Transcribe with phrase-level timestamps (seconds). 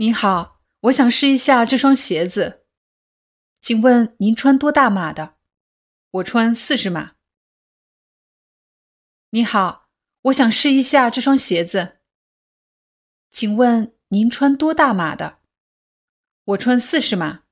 [0.00, 2.64] 你好，我想试一下这双鞋子，
[3.60, 5.36] 请问您穿多大码的？
[6.12, 7.16] 我穿四十码。
[9.28, 9.90] 你好，
[10.22, 12.00] 我想试一下这双鞋子，
[13.30, 15.42] 请问您穿多大码的？
[16.44, 17.44] 我穿四十码。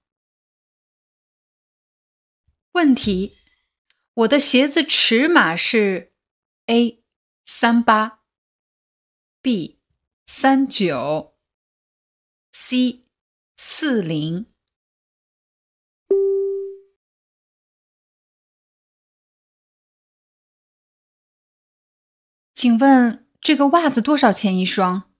[2.73, 3.37] 问题：
[4.15, 6.15] 我的鞋子尺码是
[6.65, 7.05] A
[7.45, 8.23] 三八
[9.42, 9.83] ，B
[10.27, 11.38] 三九。
[12.70, 13.06] C
[13.56, 14.45] 四零，
[22.55, 25.10] 请问这个袜子多少钱一双？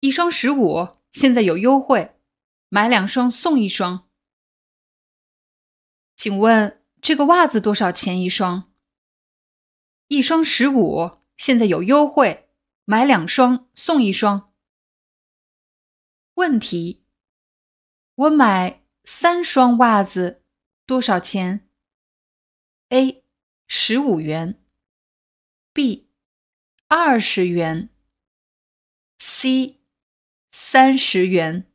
[0.00, 2.16] 一双十五，现在有优惠，
[2.70, 4.08] 买两双送一双。
[6.16, 8.72] 请问这个袜子多少钱一双？
[10.08, 12.48] 一双十五，现在有优惠，
[12.86, 14.45] 买两双送一双。
[16.36, 17.02] 问题：
[18.14, 20.42] 我买三双袜子
[20.84, 21.66] 多少钱
[22.90, 23.24] ？A.
[23.66, 24.62] 十五元
[25.72, 26.10] ，B.
[26.88, 27.88] 二十元
[29.18, 29.80] ，C.
[30.50, 31.72] 三十元。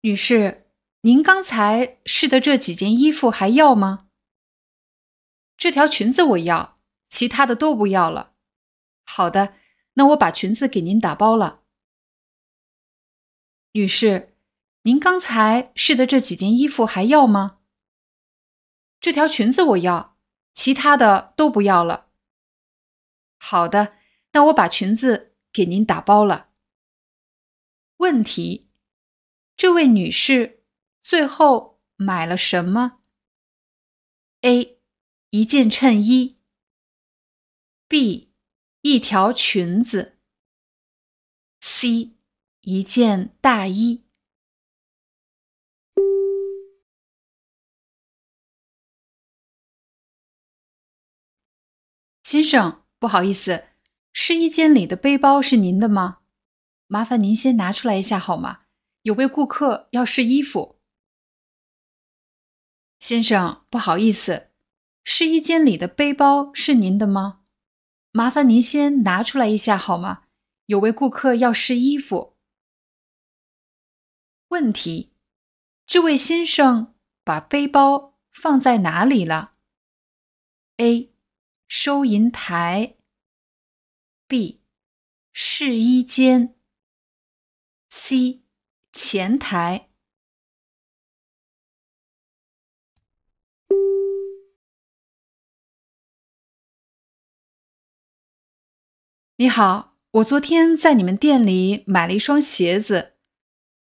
[0.00, 0.66] 女士，
[1.02, 4.08] 您刚才试的这几件衣服还要吗？
[5.56, 6.77] 这条裙子我要。
[7.18, 8.36] 其他的都不要了。
[9.04, 9.56] 好的，
[9.94, 11.64] 那我把裙子给您打包了。
[13.72, 14.36] 女士，
[14.82, 17.58] 您刚才试的这几件衣服还要吗？
[19.00, 20.16] 这条裙子我要，
[20.54, 22.12] 其他的都不要了。
[23.40, 23.96] 好的，
[24.30, 26.50] 那我把裙子给您打包了。
[27.96, 28.70] 问题：
[29.56, 30.62] 这位女士
[31.02, 33.00] 最后买了什么
[34.42, 34.78] ？A.
[35.30, 36.37] 一件衬衣。
[37.88, 38.34] B
[38.82, 40.18] 一条裙子
[41.62, 42.12] ，C
[42.60, 44.04] 一件大衣。
[52.22, 53.68] 先生，不好意思，
[54.12, 56.18] 试衣间里的背包是您的吗？
[56.86, 58.64] 麻烦您先拿出来一下好吗？
[59.00, 60.78] 有位顾客要试衣服。
[62.98, 64.50] 先生，不好意思，
[65.02, 67.40] 试衣间里的背包是您的吗？
[68.18, 70.24] 麻烦您先拿出来一下好吗？
[70.66, 72.36] 有位顾客要试衣服。
[74.48, 75.12] 问题：
[75.86, 79.52] 这位先生把背包放在哪里了
[80.78, 81.12] ？A.
[81.68, 82.96] 收银台。
[84.26, 84.62] B.
[85.32, 86.56] 试衣间。
[87.88, 88.42] C.
[88.92, 89.87] 前台。
[99.40, 103.14] 你好，我昨天在你们店里买了一双鞋子，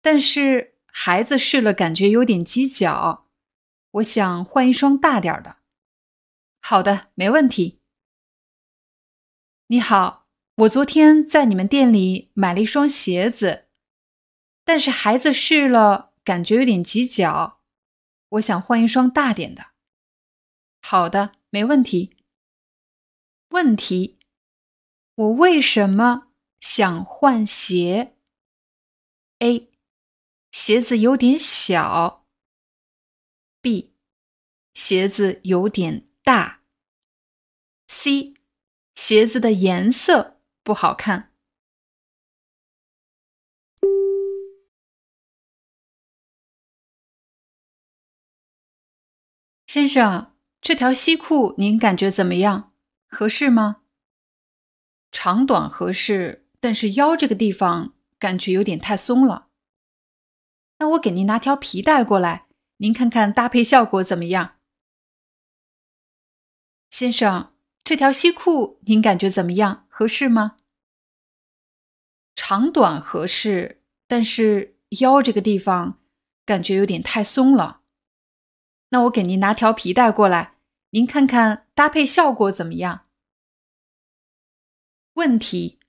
[0.03, 3.27] 但是孩子试了感觉有点挤脚，
[3.93, 5.57] 我想换一双大点的。
[6.61, 7.79] 好的，没问题。
[9.69, 13.65] 你好，我昨天在你们店里买了一双鞋子，
[14.63, 17.61] 但是孩子试了感觉有点挤脚，
[18.29, 19.71] 我想换一双大点的。
[20.83, 22.15] 好的，没问题。
[23.49, 24.16] 问题。
[25.17, 26.27] 我为什么
[26.59, 28.15] 想换鞋
[29.39, 29.71] ？A.
[30.51, 32.27] 鞋子有点小。
[33.59, 33.95] B.
[34.75, 36.61] 鞋子有点大。
[37.87, 38.35] C.
[38.93, 41.33] 鞋子的颜色不好看。
[49.65, 52.73] 先生，这条西裤您感觉怎么样？
[53.07, 53.81] 合适吗？
[55.11, 59.47] 长短合适，但是腰这个地方感觉有点太松了。
[60.79, 64.57] 那我给您拿条皮带过来，您看看搭配效果怎么样？
[66.89, 69.85] 先生，这条西裤您感觉怎么样？
[69.89, 70.55] 合适吗？
[72.35, 75.99] 长短合适，但是腰这个地方
[76.45, 77.81] 感觉有点太松了。
[78.89, 80.53] 那我给您拿条皮带过来，
[80.91, 83.06] 您看看搭配效果怎么样？
[85.17, 85.79] 问题：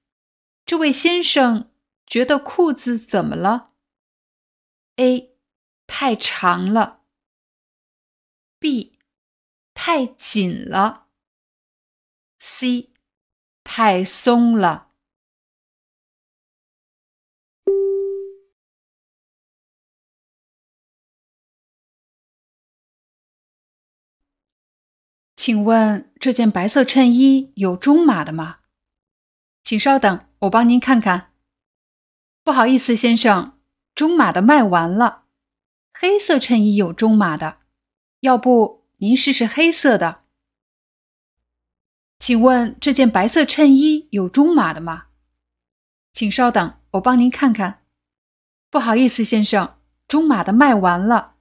[0.64, 1.70] 这位先生
[2.06, 3.72] 觉得裤子怎么了
[4.96, 5.36] ？A.
[5.86, 7.02] 太长了。
[8.58, 8.98] B.
[9.74, 11.08] 太紧了。
[12.38, 12.94] C.
[13.62, 14.92] 太松了。
[25.36, 28.60] 请问这件白色衬衣有中码的吗？
[29.68, 31.34] 请稍等，我帮您看看。
[32.42, 33.58] 不好意思，先生，
[33.94, 35.24] 中码的卖完了。
[35.92, 37.58] 黑色衬衣有中码的，
[38.20, 40.22] 要不您试试黑色的？
[42.18, 45.08] 请问这件白色衬衣有中码的吗？
[46.14, 47.84] 请稍等，我帮您看看。
[48.70, 49.76] 不好意思，先生，
[50.06, 51.34] 中码的卖完了。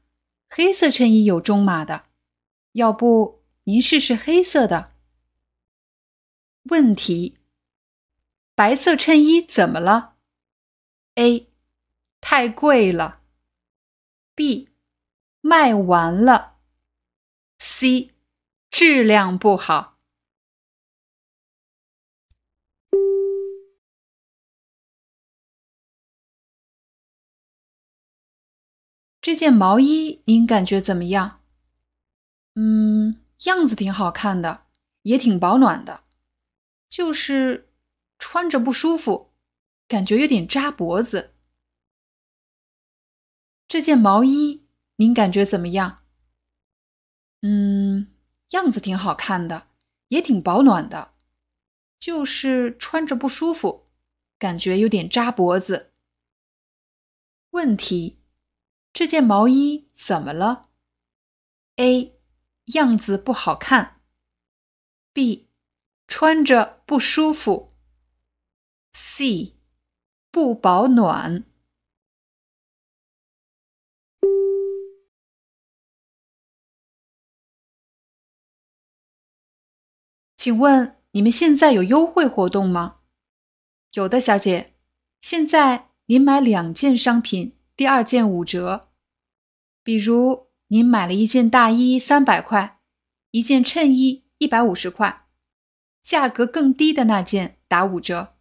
[0.50, 2.08] 黑色衬衣有中码的，
[2.74, 3.46] 要不？
[3.64, 4.92] 您试试黑色的。
[6.64, 7.37] 问题：
[8.57, 10.15] 白色衬衣怎么了
[11.13, 11.54] ？A.
[12.19, 13.21] 太贵了。
[14.33, 14.69] B.
[15.42, 16.57] 卖完了。
[17.59, 18.15] C.
[18.71, 20.00] 质量不好。
[29.21, 31.44] 这件毛衣您感觉怎么样？
[32.56, 33.21] 嗯。
[33.45, 34.65] 样子挺好看的，
[35.04, 36.06] 也挺保暖的，
[36.89, 37.67] 就是
[38.18, 39.34] 穿着不舒服，
[39.88, 41.34] 感觉有点扎脖子。
[43.68, 44.66] 这件毛衣
[44.98, 46.04] 您感觉怎么样？
[47.42, 48.14] 嗯，
[48.50, 49.68] 样子挺好看的，
[50.08, 51.14] 也挺保暖的，
[52.00, 53.88] 就是穿着不舒服，
[54.40, 55.94] 感觉有点扎脖子。
[57.52, 58.19] 问题：
[58.94, 60.69] 这件毛衣怎么了
[61.78, 62.16] ？A。
[62.74, 64.02] 样子不好看。
[65.14, 65.48] B，
[66.06, 67.77] 穿着不舒服。
[69.00, 69.54] C，
[70.32, 71.44] 不保暖。
[80.36, 83.02] 请问你们现在有优惠活动吗？
[83.94, 84.74] 有的，小姐。
[85.22, 88.90] 现在您买两件商品，第二件五折。
[89.84, 90.48] 比如。
[90.70, 92.82] 您买了一件大衣三百块，
[93.32, 95.26] 一件衬衣一百五十块，
[96.04, 98.37] 价格更低的那件打五折。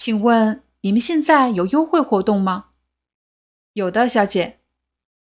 [0.00, 2.70] 请问你们现在有优惠活动吗？
[3.74, 4.60] 有的，小姐。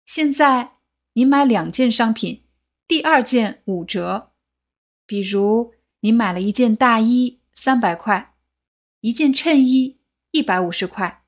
[0.05, 0.75] 现在
[1.15, 2.45] 您买两件商品，
[2.87, 4.33] 第二件五折。
[5.07, 8.35] 比如您买了一件大衣三百块，
[9.01, 9.99] 一件衬衣
[10.31, 11.25] 一百五十块，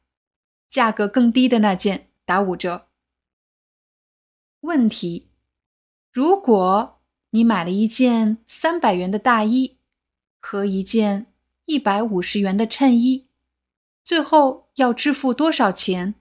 [0.69, 2.89] 价格更低的那件打五折。
[4.61, 5.31] 问题：
[6.13, 7.01] 如果
[7.31, 9.79] 你买了一件三百元的大衣
[10.39, 11.33] 和一件
[11.65, 13.27] 一百五十元的衬衣，
[14.09, 16.15] 最后要支付多少钱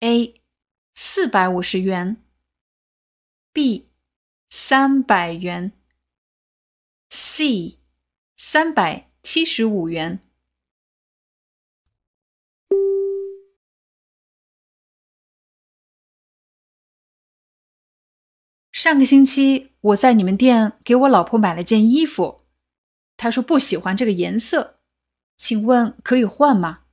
[0.00, 0.40] ？A.
[0.94, 2.24] 四百五十元
[3.52, 3.90] B.
[4.48, 5.72] 三百元
[7.10, 7.76] C.
[8.34, 10.20] 三百七十五元。
[18.70, 22.40] 上个星期我在你们店给我老婆买了件衣服，
[23.18, 24.78] 她说不喜欢这个颜色，
[25.42, 26.84] 请问可以换吗？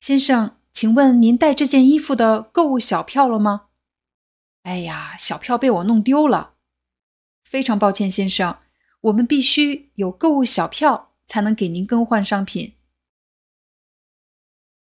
[0.00, 3.68] 先生，请问您带这件衣服的购物小票了吗？
[4.64, 6.54] 哎呀，小票被我弄丢了，
[7.44, 8.58] 非常抱歉，先生，
[9.02, 12.74] 我们必须有购物小票才能给您更换商品。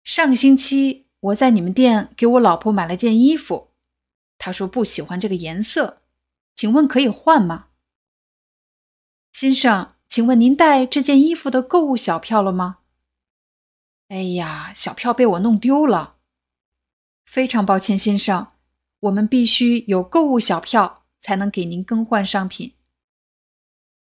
[0.02, 3.70] 上个星期我在你们店给我老婆买了件衣服。
[4.36, 6.02] 她说不喜欢这个颜色，
[6.56, 7.68] 请问可以换吗？
[9.32, 12.78] 先生，请问您带这件衣服的购物小票了吗？
[14.08, 16.16] 哎呀，小票被我弄丢了，
[17.24, 18.52] 非常抱歉，先生，
[19.00, 22.74] 我们必须有购物小票才能给您更换商品。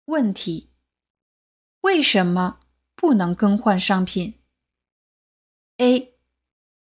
[0.04, 0.68] 问题：
[1.80, 2.60] 为什么
[2.94, 4.34] 不能更换商品
[5.78, 6.14] ？A.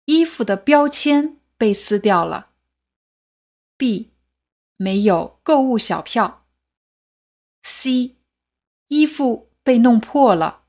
[0.05, 2.51] 衣服的标签被撕掉了。
[3.77, 4.11] B，
[4.77, 6.45] 没有购物小票。
[7.63, 8.14] C，
[8.95, 10.63] 衣服被弄破了。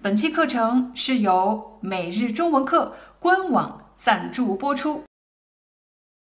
[0.00, 5.02] 本期课程是由每日中文课官网赞助播出。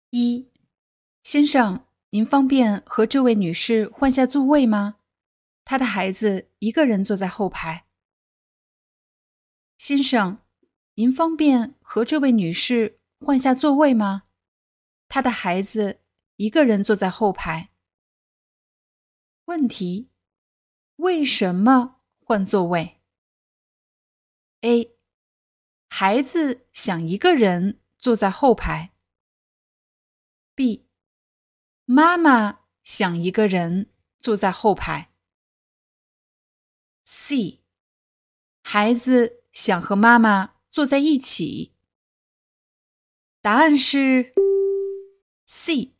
[0.10, 0.50] 一，
[1.24, 4.98] 先生，您方便和这位女士换下座位吗？
[5.64, 7.86] 她的孩子一个人坐在后排。
[9.78, 10.40] 先生，
[10.96, 14.24] 您方便和这位女士换下座位吗？
[15.12, 16.00] 他的孩子
[16.38, 17.70] 一个人坐在后排。
[19.44, 20.10] 问题：
[20.96, 23.02] 为什么换座位
[24.62, 24.96] ？A.
[25.90, 28.94] 孩子想一个人坐在后排。
[30.56, 30.88] B.
[31.84, 33.92] 妈妈想一个人
[34.22, 35.12] 坐在后排。
[37.04, 37.60] C.
[38.64, 41.76] 孩子想和妈妈坐在一起。
[43.42, 44.34] 答案是
[45.54, 45.94] C。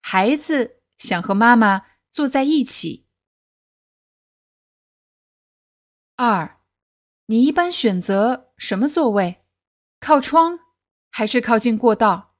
[0.00, 3.08] 孩子想和妈妈坐在一起。
[6.14, 6.60] 二，
[7.26, 9.44] 你一般选择什么座位？
[9.98, 10.60] 靠窗
[11.10, 12.36] 还是靠近过道？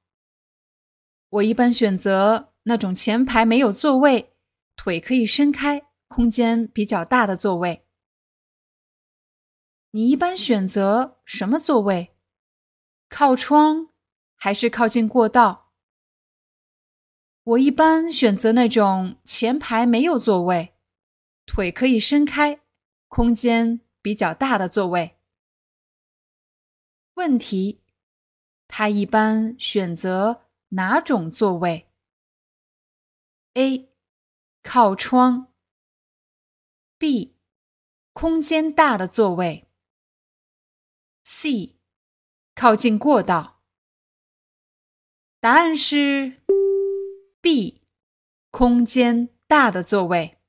[1.27, 4.33] 我一般选择那种前排没有座位，
[4.77, 7.85] 腿可以伸开，空间比较大的座位。
[9.91, 12.15] 你一般选择什么座位？
[13.09, 13.89] 靠窗
[14.37, 15.68] 还是靠近过道？
[17.49, 20.75] 我一般选择那种前排没有座位，
[21.47, 22.61] 腿可以伸开，
[23.07, 25.17] 空间比较大的座位。
[27.15, 27.81] 问题：
[28.67, 31.89] 他一般选择哪种座位
[33.55, 33.89] ？A.
[34.61, 35.51] 靠窗
[36.99, 37.35] B.
[38.13, 39.67] 空间大的座位。
[41.23, 41.79] C，
[42.53, 43.63] 靠近过道。
[45.39, 46.43] 答案是
[47.41, 47.81] B，
[48.51, 50.39] 空间大的座位。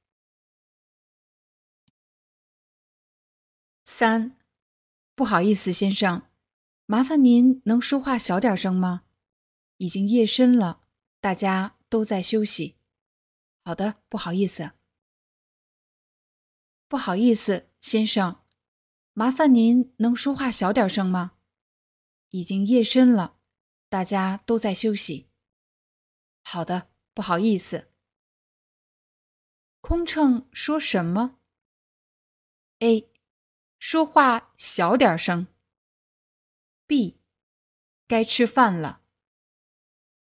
[3.85, 4.37] 三，
[5.15, 6.29] 不好意思，先生，
[6.87, 9.05] 麻烦您能说话小点声吗？
[9.77, 10.83] 已经夜深了，
[11.21, 12.77] 大家都在休息。
[13.65, 14.73] 好的，不好意思，
[16.89, 18.43] 不好意思，先生。
[19.13, 21.37] 麻烦您能说话小点声吗？
[22.31, 23.37] 已经夜深了，
[23.89, 25.30] 大家都在休息。
[26.53, 27.93] 好的，不好意思。
[29.81, 31.39] 空乘说什么
[32.81, 33.09] ？A.
[33.79, 35.47] 说话小点声。
[36.89, 37.21] B.
[38.09, 39.05] 该吃饭了。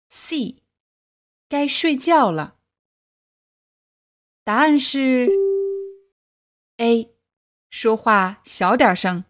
[0.07, 0.63] C.
[1.49, 2.61] 该睡觉了。
[4.45, 5.27] 答案是
[6.77, 7.13] A。
[7.69, 9.25] 说话小点声。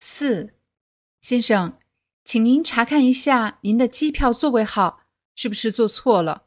[0.00, 0.58] 四，
[1.20, 1.80] 先生，
[2.24, 6.46] 请您查看一下您的机票座位号是不是坐错了？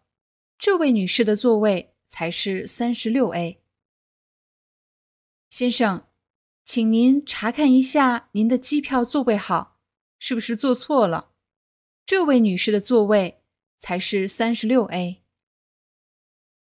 [0.57, 3.61] 这位女士的座位才是三十六 A。
[5.49, 6.07] 先生，
[6.63, 9.79] 请您查看一下您的机票座位号
[10.17, 11.31] 是不是坐错了？
[12.05, 13.43] 这位女士的座位
[13.77, 15.21] 才是三十六 A。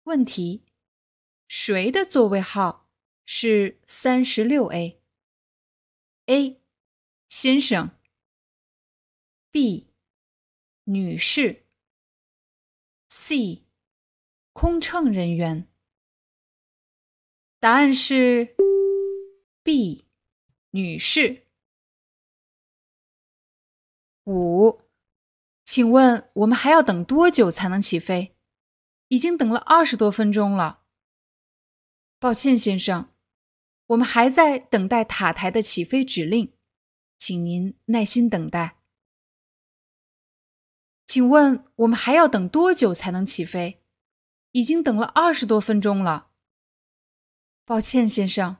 [0.03, 0.63] 问题。
[1.47, 2.89] 谁的座位号
[3.25, 6.59] 是三十六 A？A
[7.27, 7.91] 先生
[9.53, 9.93] ，B
[10.85, 11.67] 女士
[13.07, 13.67] ，C
[14.51, 15.67] 空乘人员。
[17.59, 18.55] 答案是
[19.61, 20.05] B
[20.71, 21.45] 女士。
[24.23, 24.81] 五，
[25.63, 28.35] 请问我们还要等多久才能起飞？
[29.09, 30.85] 已经等了二十多分钟了。
[32.17, 33.13] 抱歉，先生，
[33.85, 36.57] 我们还在等待塔台的起飞指令，
[37.19, 38.82] 请您耐心等待。
[41.13, 43.83] 请问我们还要等多久才能起飞？
[44.49, 46.31] 已经等了二十多分钟了。
[47.65, 48.57] 抱歉，先生，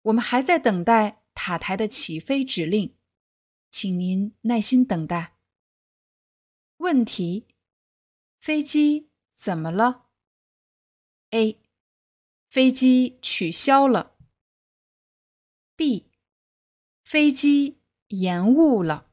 [0.00, 2.96] 我们还在等待塔台的起飞指令，
[3.70, 5.36] 请您耐心等待。
[6.78, 7.46] 问题：
[8.40, 10.06] 飞机怎么了
[11.32, 11.60] ？A。
[12.48, 14.16] 飞机取消了。
[15.76, 16.10] B，
[17.04, 19.10] 飞机延误了。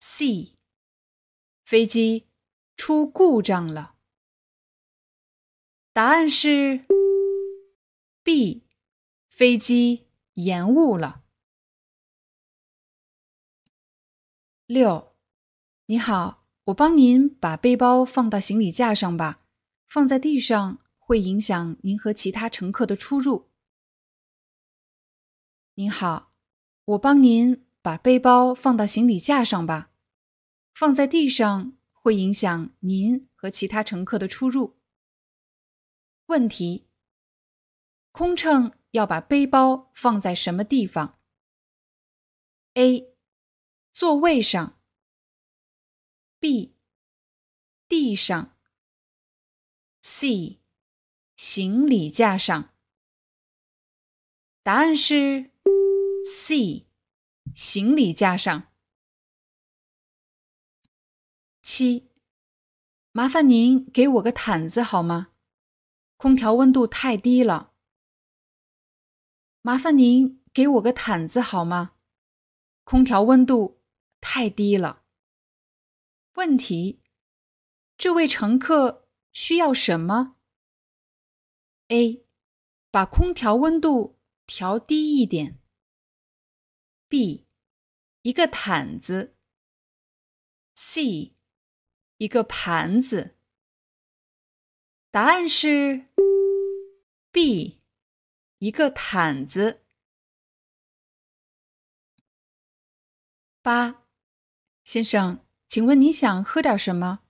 [0.00, 0.57] C，
[1.68, 2.26] 飞机
[2.78, 3.96] 出故障了。
[5.92, 6.86] 答案是
[8.22, 8.62] B，
[9.28, 11.24] 飞机延误了。
[14.64, 15.10] 六，
[15.84, 19.42] 你好，我帮您把背包放到行李架上吧，
[19.86, 20.78] 放在地上。
[20.96, 23.50] 会影响您和其他乘客的出入。
[25.74, 26.30] 您好，
[26.86, 29.90] 我帮您把背包放到行李架上吧，
[30.78, 34.78] 放在地上会影响您和其他乘客的出入。
[36.26, 36.86] 问题：
[38.12, 41.18] 空乘要把背包放在什么地方
[42.74, 43.16] ？A.
[43.92, 44.80] 座位上。
[46.38, 46.76] B.
[47.88, 48.56] 地上。
[50.00, 50.60] C.
[51.34, 52.72] 行李架上。
[54.62, 55.50] 答案是
[56.24, 56.86] C，
[57.52, 58.67] 行李架上。
[61.70, 62.08] 七，
[63.12, 65.32] 麻烦您给我个毯子好吗？
[66.16, 67.74] 空调温度太低了。
[69.60, 71.96] 麻烦您给我个毯子好吗？
[72.84, 73.82] 空调温度
[74.18, 75.04] 太低了。
[76.36, 77.02] 问题：
[77.98, 80.36] 这位乘客需要什么
[81.88, 82.24] ？A.
[82.90, 85.60] 把空调温度调低一点。
[87.08, 87.46] B.
[88.22, 89.36] 一个毯子。
[90.74, 91.34] C.
[92.18, 93.36] 一个盘子。
[95.10, 96.06] 答案是
[97.32, 97.80] B.
[98.58, 99.84] 一个毯子。
[103.62, 104.04] 八，
[104.84, 105.44] 先生。
[105.68, 107.20] 请问你想喝点什么？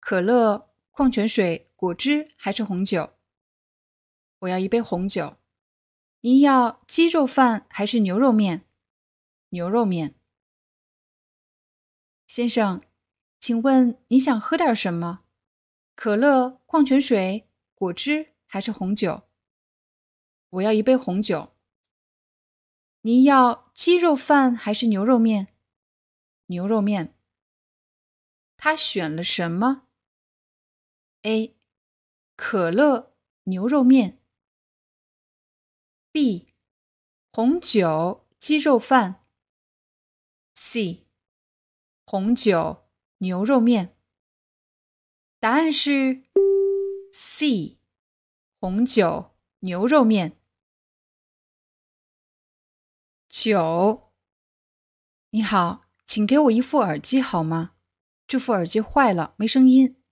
[0.00, 3.18] 可乐、矿泉水、果汁还是红酒？
[4.40, 5.36] 我要一杯红酒。
[6.22, 8.66] 您要鸡肉饭还是牛肉面？
[9.50, 10.14] 牛肉面。
[12.26, 12.82] 先生，
[13.42, 15.24] 请问你想喝点什么？
[15.96, 19.24] 可乐、矿泉水、果汁还是红酒？
[20.50, 21.52] 我要一杯红酒。
[23.00, 25.56] 您要鸡肉饭还是牛肉面？
[26.46, 27.18] 牛肉面。
[28.56, 29.88] 他选了什么
[31.22, 31.56] ？A.
[32.36, 34.22] 可乐牛肉面。
[36.12, 36.54] B.
[37.32, 39.24] 红酒鸡肉饭。
[40.54, 41.08] C.
[42.06, 42.81] 红酒
[43.22, 43.96] 牛肉面。
[45.38, 46.24] 答案是
[47.12, 47.78] C.
[48.58, 50.40] 红酒牛肉面。
[53.28, 54.12] 九，
[55.30, 57.76] 你好，请给我一副耳机好吗？
[58.26, 60.02] 这副耳机坏了，没声音。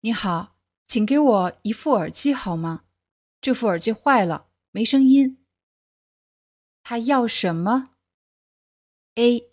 [0.00, 2.86] 你好，请给我一副耳机好吗？
[3.42, 5.44] 这副耳机坏了，没声音。
[6.82, 7.96] 他要什么
[9.16, 9.52] ？A.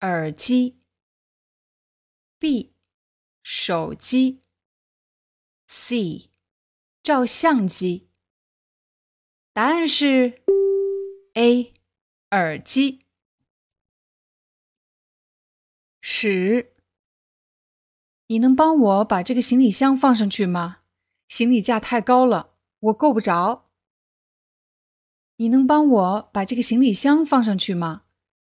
[0.00, 0.80] 耳机。
[2.44, 2.74] B.
[3.42, 4.42] 手机。
[5.66, 6.28] C.
[7.02, 8.10] 照相机。
[9.54, 10.42] 答案是
[11.32, 11.72] A.
[12.32, 13.06] 耳机。
[16.02, 16.74] 十，
[18.26, 20.82] 你能帮我把这个行李箱放上去吗？
[21.26, 23.70] 行李架太高了，我够不着。
[25.36, 28.04] 你能帮我把这个行李箱放上去吗？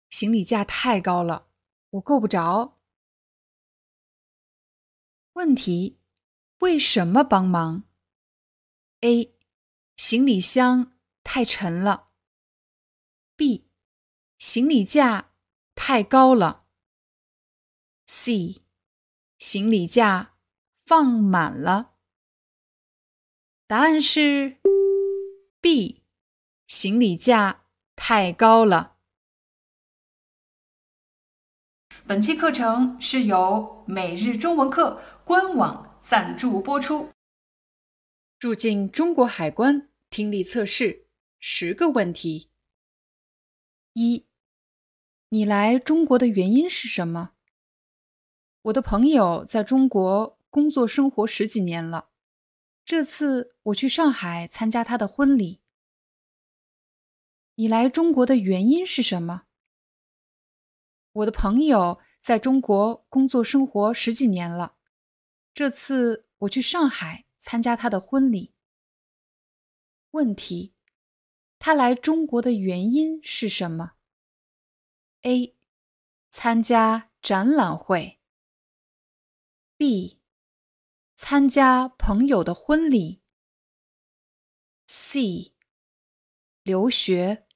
[0.10, 1.50] 行李架太高了，
[1.90, 2.78] 我够不着。
[5.34, 5.98] 问题：
[6.60, 7.84] 为什么帮忙
[9.00, 9.34] ？A.
[9.96, 10.92] 行李箱
[11.24, 12.10] 太沉了。
[13.38, 13.70] B.
[14.38, 15.32] 行李架
[15.74, 16.66] 太高了。
[18.06, 18.62] C，
[19.38, 20.34] 行李架
[20.86, 21.94] 放满了。
[23.68, 24.58] 答案是
[25.62, 26.04] B，
[26.68, 27.64] 行李架
[27.96, 28.98] 太高了。
[32.06, 37.10] 本期课程是由每日中文课官网赞助播出。
[38.38, 41.08] 入境中国海关听力测试
[41.40, 42.50] 十个问题：
[43.94, 44.26] 一，
[45.30, 47.32] 你来中国的原因是什么？
[48.64, 52.10] 我的朋友在中国工作生活十几年了，
[52.84, 55.62] 这次我去上海参加他的婚礼。
[57.56, 59.44] 你来中国的原因是什么？
[61.14, 64.76] 我的朋友在中国工作生活十几年了，
[65.54, 68.54] 这次我去上海参加他的婚礼。
[70.12, 70.74] 问题：
[71.60, 73.94] 他来中国的原因是什么
[75.24, 75.56] ？A.
[76.30, 78.20] 参加展览会。
[79.78, 80.22] B.
[81.16, 83.22] 参加朋友的婚礼。
[84.88, 85.54] C.
[86.64, 87.48] 留学。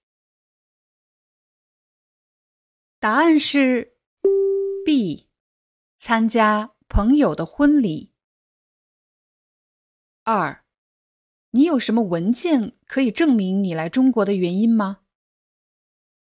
[2.99, 3.97] 答案是
[4.85, 5.29] B.
[5.97, 8.13] 参加朋友的婚礼。
[10.23, 10.63] 二，
[11.51, 15.01] 你有什么文件可以证明你来中国的原因吗？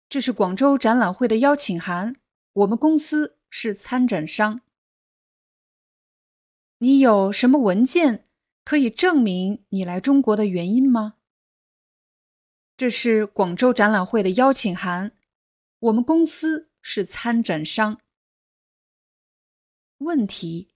[0.09, 2.17] 这是广州展览会的邀请函，
[2.51, 4.59] 我们公司是参展商。
[6.79, 8.25] 你有什么文件
[8.65, 11.13] 可以证明你来中国的原因吗？
[12.75, 15.13] 这是广州展览会的邀请函，
[15.79, 18.01] 我们公司是参展商。
[19.99, 20.69] 问题：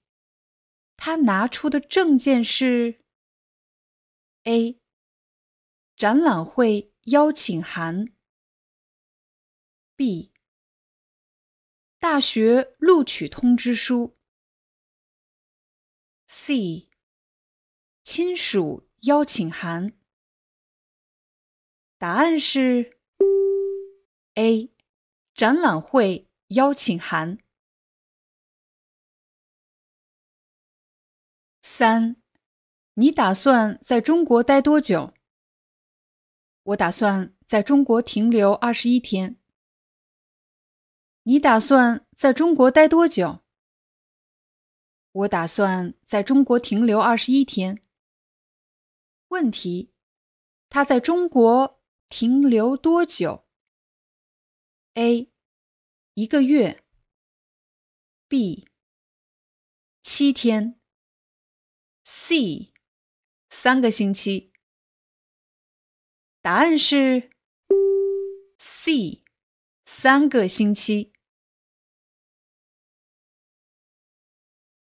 [0.95, 3.01] 他拿出的证件是
[4.43, 4.79] ：A.
[5.95, 8.13] 展览会邀请函
[9.97, 10.31] ；B.
[11.99, 14.17] 大学录取通知书。
[16.27, 16.89] C，
[18.01, 19.93] 亲属邀请函。
[21.97, 22.99] 答案是
[24.33, 24.73] A，
[25.33, 27.42] 展览会邀请函。
[31.75, 32.17] 三，
[32.93, 35.11] 你打算在中国待多久？
[36.61, 39.39] 我打算在中国停留二十一天。
[41.23, 43.39] 你打算在中国待多久？
[45.13, 47.81] 我打算在中国停留二十一天。
[49.29, 49.91] 问题：
[50.69, 53.47] 他在中国停留多久
[54.93, 55.27] ？A.
[56.13, 56.83] 一个月。
[58.27, 58.67] B.
[60.03, 60.79] 七天。
[62.03, 62.73] C.
[63.49, 64.51] 三个星期。
[66.41, 67.31] 答案是
[68.57, 69.23] C.
[69.85, 71.13] 三个星期。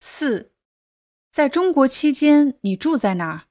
[0.01, 0.55] 四，
[1.31, 3.49] 在中国期间，你住在哪儿？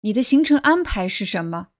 [0.00, 1.72] 你的行程安排是什么？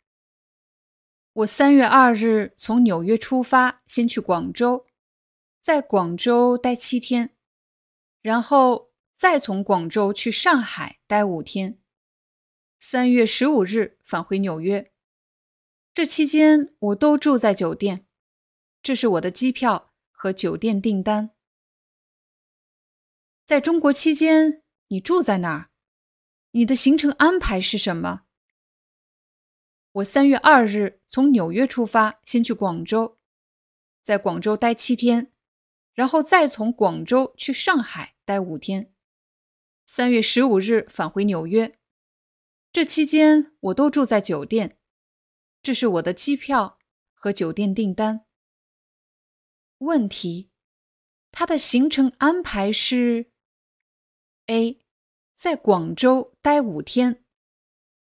[1.33, 4.87] 我三月二日从纽约出发，先去广州，
[5.61, 7.37] 在广州待七天，
[8.21, 8.88] 然后
[9.19, 11.81] 再从广州去上海待五天，
[12.79, 14.93] 三月十五日返回纽约。
[15.93, 18.07] 这期间我都住在酒店，
[18.81, 21.31] 这是我的机票和酒店订单。
[23.45, 25.71] 在中国期间，你住在哪儿？
[26.53, 28.23] 你的行程安排是什么？
[29.91, 33.19] 我三月二日从纽约出发，先去广州，
[34.01, 35.33] 在广州待七天，
[35.93, 38.93] 然后再从广州去上海待五天，
[39.91, 41.79] 三月十五日返回纽约。
[42.71, 44.79] 这期间我都住在酒店，
[45.63, 46.79] 这是我的机票
[47.15, 48.27] 和酒店订单。
[49.79, 50.51] 问题：
[51.33, 53.33] 他的行程安排是
[54.49, 54.85] ？A，
[55.35, 57.25] 在广州待五天，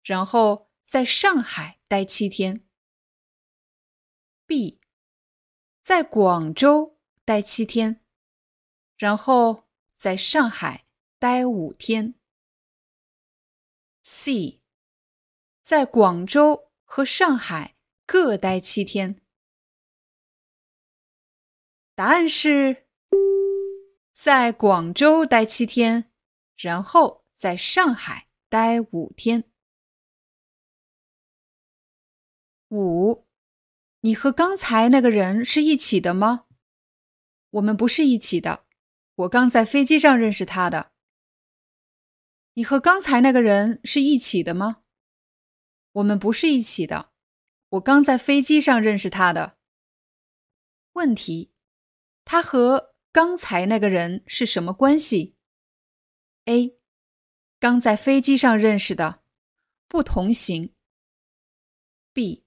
[0.03, 2.63] 然后在上海待七天。
[4.45, 4.79] B，
[5.81, 8.05] 在广州待七天，
[8.95, 9.67] 然后
[9.97, 10.85] 在上海
[11.21, 12.15] 待五天。
[14.01, 14.59] C，
[15.61, 17.75] 在广州和上海
[18.07, 19.21] 各待七天。
[21.93, 22.87] 答案是
[24.11, 26.11] 在广州待七天。
[26.57, 29.43] 然后在上海待五天。
[32.69, 33.27] 五，
[33.99, 36.47] 你和刚才那个人是一起的吗？
[37.51, 38.65] 我们不是一起的，
[39.13, 40.90] 我刚在飞机上认识他的。
[42.53, 44.83] 你和刚才那个人是一起的吗？
[45.93, 47.11] 我们不是一起的，
[47.69, 49.57] 我刚在飞机上认识他的。
[50.93, 51.53] 问题，
[52.25, 55.37] 他和刚才那个人是什么关系
[56.45, 56.77] ？A，
[57.59, 59.23] 刚在飞机上认识的，
[59.87, 60.73] 不同行。
[62.11, 62.45] B，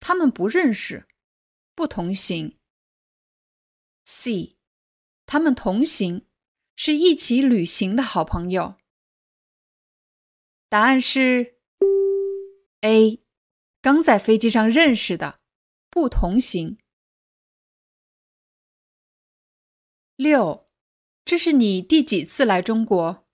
[0.00, 1.06] 他们不认识，
[1.74, 2.58] 不同行。
[4.04, 4.56] C，
[5.26, 6.26] 他们同行，
[6.74, 8.76] 是一起旅行的好朋友。
[10.68, 11.56] 答案是
[12.80, 13.22] A，
[13.80, 15.40] 刚在飞机上认识的，
[15.90, 16.78] 不同行。
[20.16, 20.64] 六。
[21.24, 23.26] 这是你第几次来中国？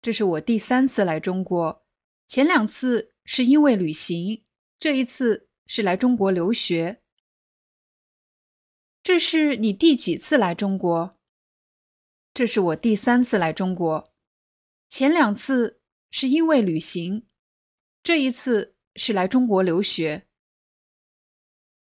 [0.00, 1.84] 这是我第三次来中国，
[2.28, 4.44] 前两次是因为旅行，
[4.78, 7.02] 这一次是来中国留学。
[9.02, 11.10] 这是你第几次来中国？
[12.32, 14.14] 这是我第三次来中国，
[14.88, 15.82] 前两次
[16.16, 17.26] 是因为旅行，
[18.00, 20.28] 这一次是来中国留学。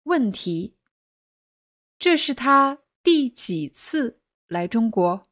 [0.05, 0.79] 问题：
[1.99, 4.23] 这是他第几次？
[4.47, 5.23] 来中国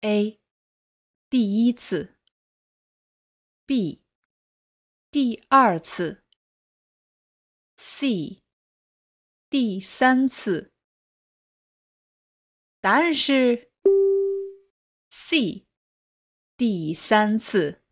[0.00, 0.40] ，A，
[1.28, 2.16] 第一次
[3.66, 4.00] ；B，
[5.10, 6.24] 第二次
[7.76, 8.40] ；C，
[9.50, 10.72] 第三次。
[12.80, 13.70] 答案是
[15.10, 15.67] C，
[16.58, 17.82] 第三次。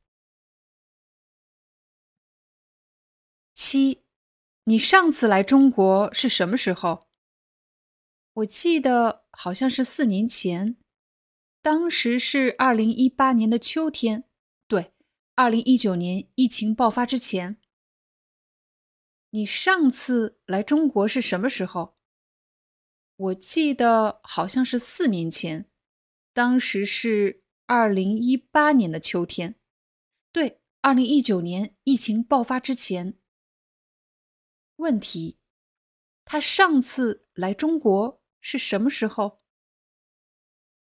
[3.55, 4.03] 七，
[4.65, 7.07] 你上次来中国是什么时候？
[8.33, 10.77] 我记得好像是四年前，
[11.63, 14.25] 当时是二零一八年的秋天，
[14.67, 14.93] 对，
[15.37, 17.59] 二零一九年疫情爆发之前。
[19.31, 21.95] 你上次来中国是什么时候？
[23.15, 25.71] 我记得好像是四年前，
[26.33, 29.59] 当时是二零一八年的秋天，
[30.33, 33.19] 对，二零一九年疫情爆发之前。
[34.77, 35.39] 问题，
[36.25, 38.23] 他上次来中国。
[38.49, 39.39] 是什么时候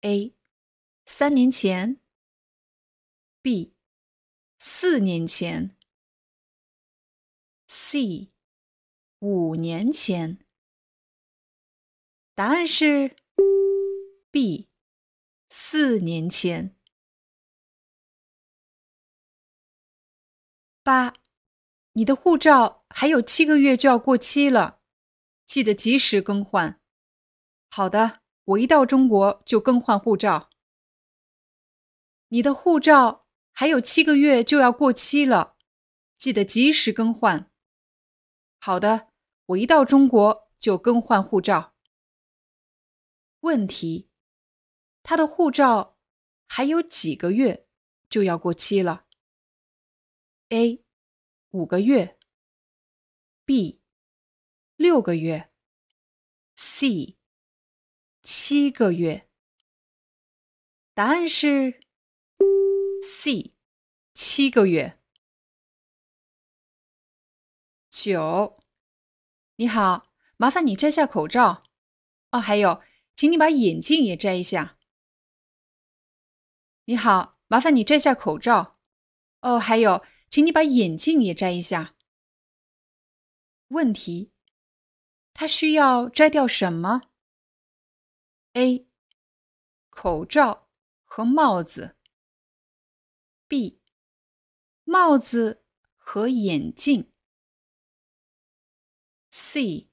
[0.02, 0.36] ？A.
[1.06, 2.00] 三年前。
[3.42, 3.74] B.
[4.60, 5.76] 四年前。
[7.66, 8.32] C，
[9.18, 10.38] 五年前。
[12.36, 13.16] 答案是
[14.30, 14.70] B，
[15.60, 16.78] 四年前。
[20.84, 21.16] 八，
[21.94, 24.80] 你的护照还有七个月就要过期了，
[25.48, 26.80] 记得及时更换。
[27.70, 30.52] 好的，我一到中国就更换护照。
[32.28, 35.58] 你的护照还有七个月就要过期了，
[36.16, 37.52] 记得及时更换。
[38.60, 39.08] 好的，
[39.48, 41.74] 我一到中国就更换护照。
[43.40, 44.07] 问题：
[45.08, 45.96] 他的护照
[46.50, 47.66] 还有几个月
[48.10, 49.06] 就要过期了
[50.50, 50.84] ？A
[51.52, 52.20] 五个月
[53.46, 53.80] ，B
[54.76, 55.50] 六个月
[56.58, 57.16] ，C
[58.22, 59.30] 七个月。
[60.94, 61.80] 答案是
[63.02, 63.54] C
[64.14, 65.00] 七个月。
[67.90, 68.62] 九，
[69.56, 70.02] 你好，
[70.36, 71.62] 麻烦你摘下口罩。
[72.32, 72.84] 哦，还有，
[73.16, 74.77] 请你把眼镜也摘一下。
[76.90, 78.72] 你好，麻烦你摘下口罩。
[79.42, 80.06] 哦，还有。
[80.30, 81.96] 请你把眼镜也摘一下。
[83.70, 84.32] 问题：
[85.34, 87.10] 他需要摘掉什么
[88.54, 88.88] ？A.
[89.90, 90.70] 口罩
[91.04, 91.98] 和帽子。
[93.48, 93.82] B.
[94.84, 97.12] 帽子和眼镜。
[99.30, 99.90] C.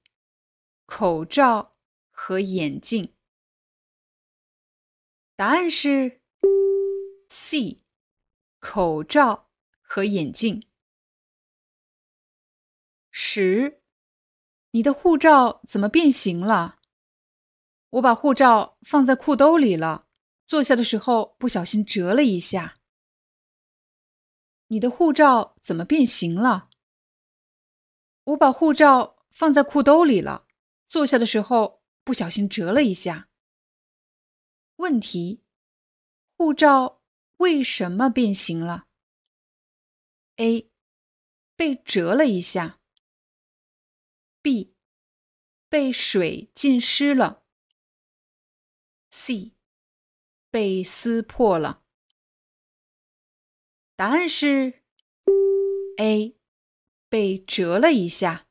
[0.84, 1.72] 口罩
[2.10, 3.16] 和眼镜。
[5.36, 6.23] 答案是
[7.28, 7.82] C.
[8.58, 9.44] 口罩。
[9.86, 10.66] 和眼镜。
[13.12, 13.80] 十，
[14.72, 16.80] 你的护照怎么变形了？
[17.90, 20.08] 我把护照放在裤兜里了，
[20.46, 22.80] 坐下的时候不小心折了一下。
[24.66, 26.70] 你的护照怎么变形了？
[28.24, 30.48] 我把护照放在裤兜里了，
[30.88, 33.28] 坐下的时候不小心折了一下。
[34.76, 35.44] 问题：
[36.36, 37.03] 护照
[37.44, 38.86] 为什么变形了
[40.36, 40.70] ？A
[41.54, 42.78] 被折了一下
[44.40, 44.74] ，B
[45.68, 47.42] 被水浸湿了
[49.10, 49.52] ，C
[50.50, 51.82] 被撕破了。
[53.94, 54.82] 答案是
[55.98, 56.38] A
[57.10, 58.46] 被折了一下。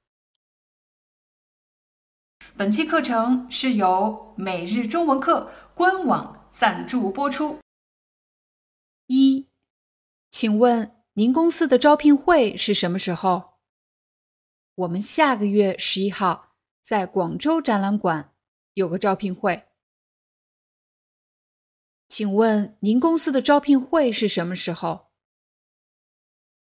[2.55, 7.62] 本期课程是由每日中文课官网赞助播出。
[9.15, 9.47] 一，
[10.31, 11.03] 请问。
[11.15, 13.59] 您公司的招聘会是什么时候？
[14.73, 18.33] 我们下个月十一号在广州展览馆
[18.73, 19.67] 有个招聘会。
[22.07, 25.11] 请问您公司的招聘会是什么时候？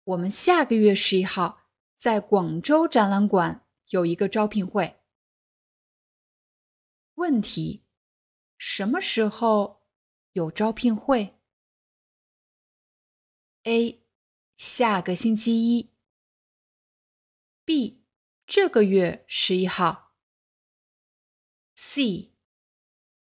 [0.05, 1.63] 我们下个月十一号
[1.97, 5.01] 在广州展览馆有一个招聘会。
[7.15, 7.87] 问题：
[8.59, 9.87] 什么时候
[10.33, 11.36] 有招聘会
[13.67, 14.07] ？A
[14.57, 15.91] 下个星期一
[17.65, 18.05] ，B
[18.47, 20.15] 这个月十一号
[21.75, 22.33] ，C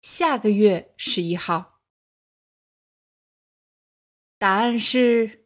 [0.02, 1.84] 下个月十一号。
[4.40, 5.46] 答案是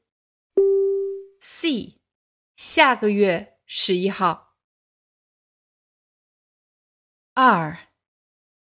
[1.41, 1.99] C
[2.55, 4.55] 下个月十一号。
[7.33, 7.89] 二，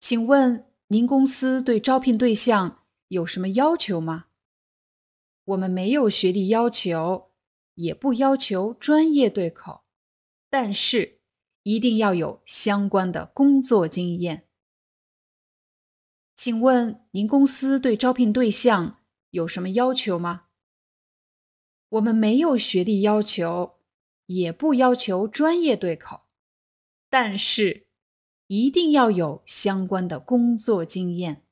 [0.00, 4.27] 请问您公司对招聘对象有什么要求吗？
[5.48, 7.30] 我们没有学历要求，
[7.74, 9.84] 也不要求专业对口，
[10.50, 11.22] 但是
[11.62, 14.46] 一定要有相关的工作经验。
[16.34, 20.48] 请问您公司对招聘对象有什么要求吗？
[21.88, 23.78] 我们没有学历要求，
[24.26, 26.26] 也不要求专业对口，
[27.08, 27.86] 但是
[28.48, 31.46] 一定要有相关的工作经验。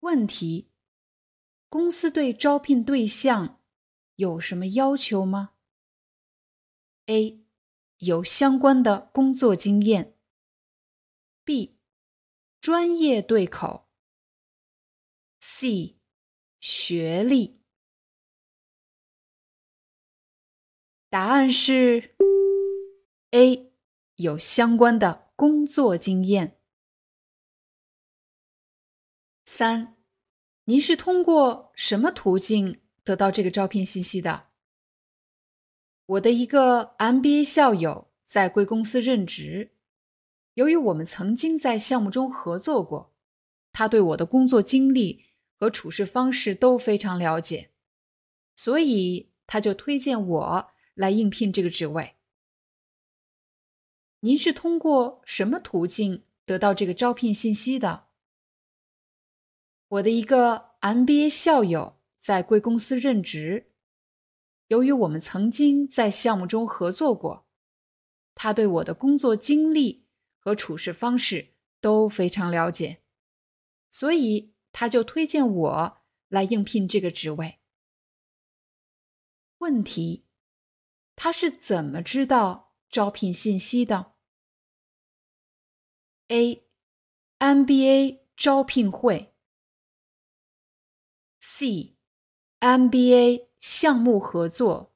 [0.00, 0.72] 问题。
[1.68, 3.60] 公司对招聘对象
[4.16, 5.54] 有什么要求吗
[7.06, 7.44] ？A.
[7.98, 10.16] 有相关的工作经验。
[11.44, 11.78] B.
[12.60, 13.88] 专业对口。
[15.40, 15.98] C.
[16.60, 17.60] 学历。
[21.08, 22.14] 答案是
[23.30, 23.72] A.
[24.16, 26.60] 有相关的工作经验。
[29.44, 29.95] 三。
[30.68, 34.48] 您是通过什么途径得到这个招聘信息的？
[36.06, 39.76] 我的一个 MBA 校友在贵公司任职，
[40.54, 43.14] 由于我们曾经在项目中合作过，
[43.72, 47.70] 他对我的工作经历和处事方式都非常了解，
[48.56, 52.16] 所以他就推荐我来应聘这个职位。
[54.18, 58.05] 您是通过什么途径得到这个招聘信息的？
[59.88, 63.72] 我的一个 MBA 校友在贵公司任职，
[64.66, 67.46] 由于我们曾经在项目中合作过，
[68.34, 73.02] 他对我的工作经历和处事方式都非常了解，
[73.90, 77.60] 所以他就推荐我来应聘这个职位。
[79.58, 80.26] 问题：
[81.14, 84.14] 他是怎么知道招聘信息的
[86.26, 86.66] ？A
[87.38, 89.35] MBA 招聘会
[91.58, 91.96] ，C
[92.60, 94.94] MBA 项目合作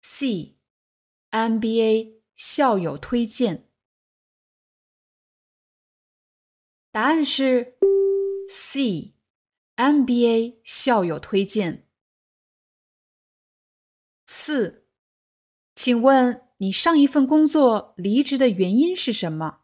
[0.00, 0.56] ，C
[1.30, 3.68] MBA 校友推荐。
[6.90, 7.76] 答案是
[8.48, 9.12] C
[9.76, 11.86] MBA 校友推荐。
[14.24, 14.86] 四，
[15.74, 16.46] 请问。
[16.62, 19.62] 你上一份工作离职的原因是什么？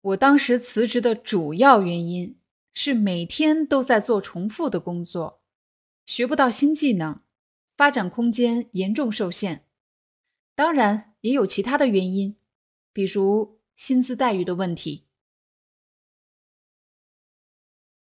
[0.00, 2.40] 我当时辞职的主要原因
[2.74, 5.42] 是每天都在做重复的工作，
[6.06, 7.20] 学不到新技能，
[7.76, 9.66] 发展空间严重受限。
[10.54, 12.36] 当然也有其他的原因，
[12.92, 15.04] 比如薪资待遇的问题。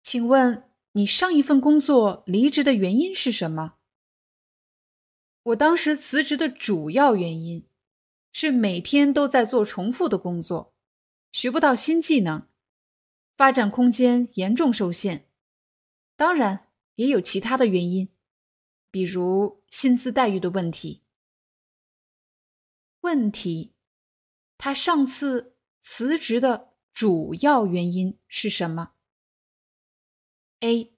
[0.01, 3.75] 请问你上一份工作离职的原因是什么？
[5.43, 7.65] 我当时辞职的主要原因
[8.31, 10.73] 是每天都在做重复的工作，
[11.31, 12.47] 学不到新技能，
[13.39, 15.29] 发展空间严重受限。
[16.17, 18.09] 当然，也有其他的原因，
[18.91, 21.05] 比如薪资待遇的问题。
[22.99, 23.75] 问题：
[24.57, 28.91] 他上次辞职的主要原因是什么
[30.59, 30.93] ？A.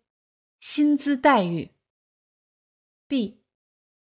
[0.59, 1.75] 薪资待遇。
[3.07, 3.43] B.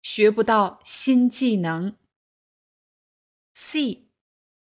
[0.01, 1.95] 学不到新技能。
[3.53, 4.07] C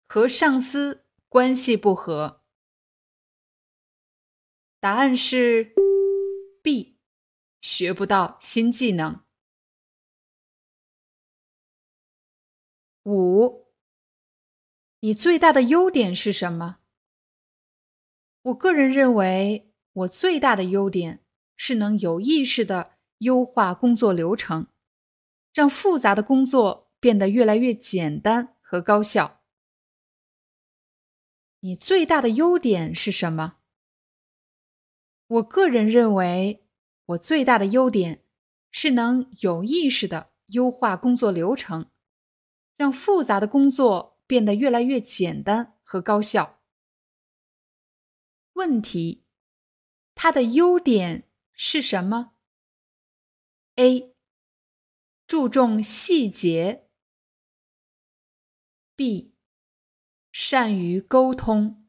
[0.07, 2.38] 和上司关系不和。
[4.81, 5.73] 答案是
[6.63, 6.97] B，
[7.59, 9.25] 学不到新技能。
[13.03, 13.67] 五，
[15.01, 16.79] 你最大的优点是什么？
[18.43, 21.25] 我个人认为，我最大的优点
[21.57, 24.67] 是能有意识的优化工作流程。
[25.51, 29.41] 让复杂的工作变得越来越简单和高效。
[31.61, 33.58] 你最大的优点是什么？
[35.29, 36.65] 我个人认为，
[37.05, 38.25] 我最大的优点
[38.71, 41.91] 是能有意识的优化工作流程，
[42.75, 46.59] 让复杂的工作变得越来越简单和高效。
[48.53, 49.23] 问题：
[50.15, 52.33] 它的优点是什么
[53.75, 54.15] ？A。
[55.27, 56.89] 注重细节。
[58.95, 59.35] B，
[60.31, 61.87] 善于沟通。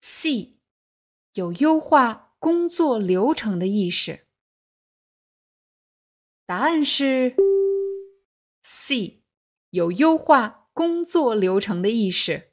[0.00, 0.59] C，
[1.34, 4.26] 有优化工作流程的意识。
[6.44, 7.36] 答案是
[8.62, 9.22] C，
[9.70, 12.50] 有优化工作流程的意识。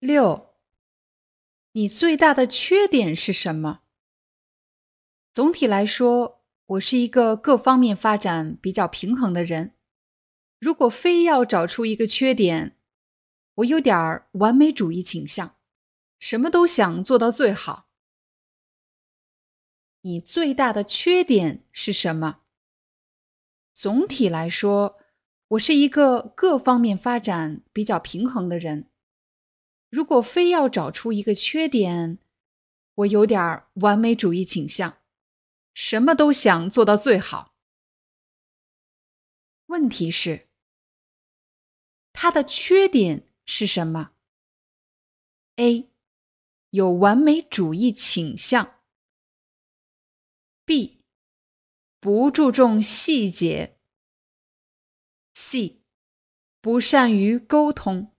[0.00, 0.56] 六，
[1.72, 3.82] 你最大的缺点是什么？
[5.32, 9.76] 总体来说，我是一个各方面发展比较平衡的人。
[10.58, 12.76] 如果非要找出一个缺点，
[13.56, 15.56] 我有点儿完美主义倾向，
[16.18, 17.88] 什么都想做到最好。
[20.00, 22.40] 你最大的缺点是什么？
[23.72, 24.98] 总体来说，
[25.48, 28.90] 我是一个各方面发展比较平衡的人。
[29.88, 32.18] 如果非要找出一个缺点，
[32.96, 34.98] 我有点儿完美主义倾向。
[35.72, 37.54] 什么都想做到最好。
[39.66, 40.48] 问题是，
[42.12, 44.12] 他的缺点是什么
[45.56, 45.90] ？A.
[46.70, 48.80] 有完美主义倾向。
[50.64, 51.02] B.
[52.00, 53.78] 不注重细节。
[55.34, 55.82] C.
[56.60, 58.14] 不善于沟通。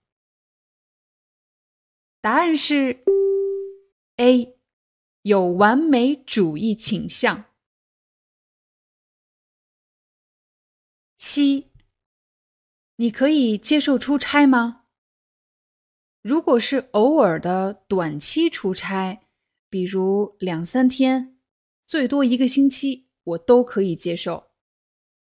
[2.21, 3.03] 答案是
[4.17, 4.57] A。
[5.23, 7.45] 有完美主义倾向。
[11.17, 11.71] 七，
[12.97, 14.84] 你可以接受出差吗？
[16.25, 19.27] 如果是偶尔的短期出差，
[19.69, 21.37] 比如两三天，
[21.85, 24.47] 最多一个星期，我都可以接受。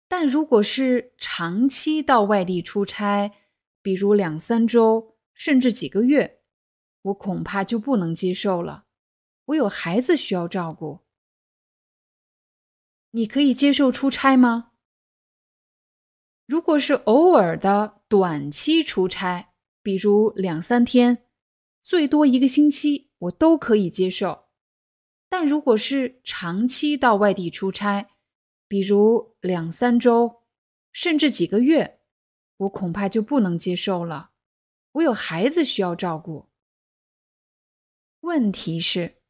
[0.07, 3.31] 但如果是长期到外地出差，
[3.83, 6.41] 比如两三周，甚至几个月，
[7.03, 8.85] 我恐怕就不能接受了。
[9.45, 11.01] 我有孩子需要照顾。
[13.11, 14.71] 你可以接受出差吗？
[16.47, 19.48] 如果是偶尔的短期出差，
[19.81, 21.25] 比如两三天，
[21.81, 24.49] 最多一个星期，我都可以接受。
[25.29, 28.09] 但如果是长期到外地出差，
[28.67, 30.43] 比如两三周，
[30.91, 32.01] 甚至几个月，
[32.57, 34.31] 我恐怕就不能接受了。
[34.93, 36.49] 我有孩子需要照顾。
[38.21, 39.21] 问题是，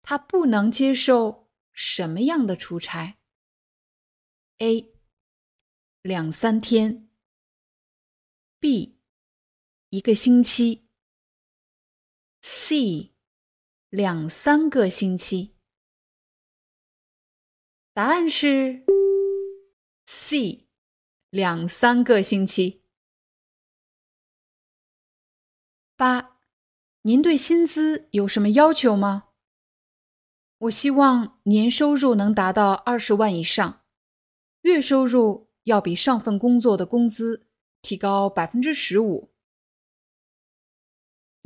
[0.00, 3.18] 他不能接受什么样的出差
[4.58, 4.92] ？A.
[6.02, 7.08] 两三天。
[8.60, 8.97] B.
[9.90, 10.86] 一个星期。
[12.42, 13.14] C.
[13.88, 15.56] 两三个星期。
[17.94, 18.84] 答案是
[20.06, 20.68] C，
[21.30, 22.82] 两三个星期。
[25.96, 26.38] 八，
[27.02, 29.30] 您对薪资有什么要求吗？
[30.58, 33.86] 我希望年收入能达到二十万以上，
[34.60, 37.48] 月收入要比上份工作的工资
[37.80, 39.32] 提高百分之十五。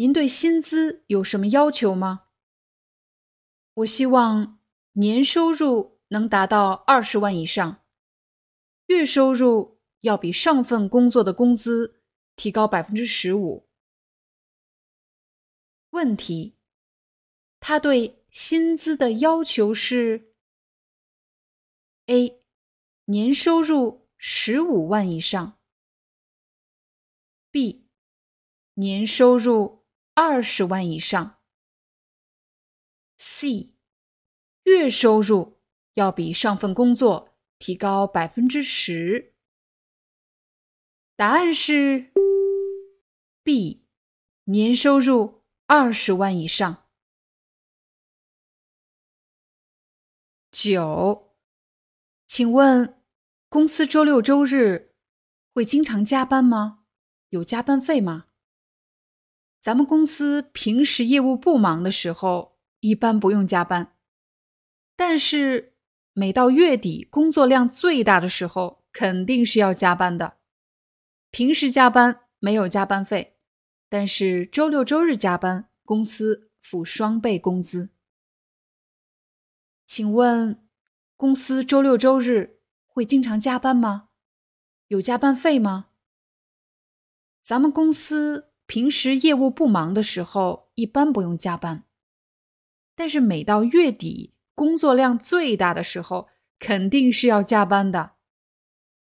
[0.03, 2.27] 您对薪资有什么要求吗？
[3.75, 4.59] 我希望
[4.95, 7.85] 年收入能达到二十万以上，
[8.87, 12.03] 月收入要比上份工作的工资
[12.35, 13.69] 提高百分之十五。
[15.91, 16.57] 问题：
[17.61, 20.35] 他对薪资的要求是
[22.07, 22.43] ：A.
[23.05, 25.61] 年收入十五万以上
[27.53, 27.85] ；B.
[28.75, 29.82] 年收入
[30.15, 31.41] 二十万以上。
[33.17, 33.75] C，
[34.65, 35.61] 月收入
[35.95, 39.35] 要比上份工作提高百分之十。
[41.17, 42.13] 答案是
[43.43, 43.87] B，
[44.45, 46.89] 年收入二十万以上。
[50.51, 51.37] 九，
[52.27, 53.03] 请问
[53.49, 54.95] 公司周六周日
[55.55, 56.85] 会经常加班吗？
[57.31, 58.27] 有加班费吗？
[59.63, 62.53] 咱们公司平时业务不忙的时候。
[62.85, 63.95] 一般不用加班，
[64.97, 65.77] 但是
[66.15, 70.39] 每到月底工作量最大的时候，肯定是要加班的。
[71.31, 73.37] 平时加班没有加班费，
[73.89, 77.91] 但是周六周日加班，公司付双倍工资。
[79.87, 80.67] 请问
[81.17, 82.59] 公司周六周日
[82.89, 84.09] 会经常加班吗？
[84.89, 85.91] 有加班费吗？
[87.45, 91.85] 咱们公司平时业务不忙的时候，一般不用加班。
[92.95, 98.17] 但是每到月底工作量最大的时候，肯定是要加班的。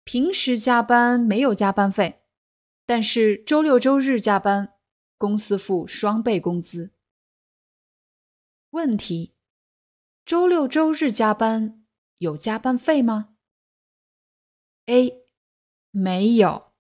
[0.04, 2.26] 平时加班没有加班费，
[2.86, 4.74] 但是周六周日加班，
[5.18, 6.92] 公司付双倍工资。
[8.72, 9.36] 问题：
[10.26, 11.86] 周六周日加班
[12.18, 13.38] 有加班费吗
[14.88, 15.24] ？A.
[15.92, 16.74] 没有。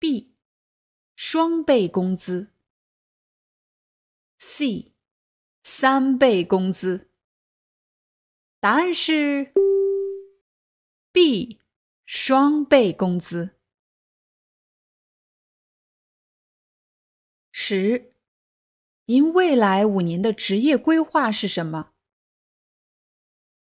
[0.00, 0.29] B.
[1.22, 2.50] 双倍工资。
[4.38, 4.94] C.
[5.62, 7.10] 三倍工资。
[8.58, 9.52] 答案是
[11.12, 11.60] B，
[12.06, 13.50] 双倍工资。
[17.52, 18.14] 十，
[19.04, 21.92] 您未来五年的职业规划是什么？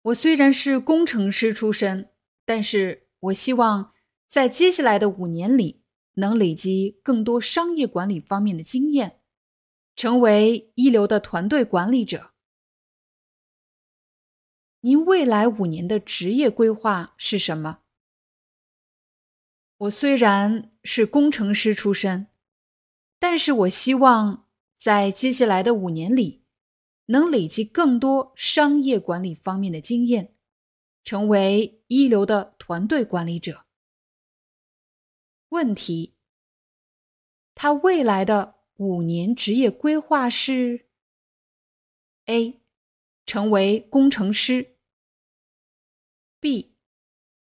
[0.04, 2.14] 我虽然是工程师出身，
[2.46, 3.96] 但是我希望
[4.28, 5.82] 在接下来的五年里
[6.16, 9.18] 能累积更多商业管理方面的经验。
[9.96, 12.32] 成为一流的团队管理者。
[14.80, 17.80] 您未来五年的职业规划是什么？
[19.76, 22.28] 我虽然是工程师出身，
[23.20, 24.48] 但是我希望
[24.78, 26.46] 在接下来的五年里，
[27.08, 30.34] 能累积更多商业管理方面的经验，
[31.04, 33.66] 成为一流的团队管理者。
[35.50, 36.16] 问题：
[37.54, 38.60] 他未来的。
[38.80, 40.88] 五年职业规划是
[42.28, 42.62] ：A.
[43.26, 44.78] 成为工程师
[46.40, 46.76] ；B.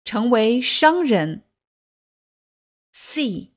[0.04, 1.48] 成为商人
[2.92, 3.52] ；C.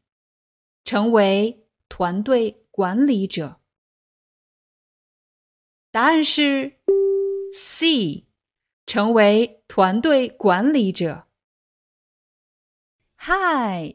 [0.84, 3.62] 成为团队管理者。
[5.90, 6.78] 答案是
[7.55, 8.26] C，
[8.84, 11.26] 成为团队管理者。
[13.14, 13.95] 嗨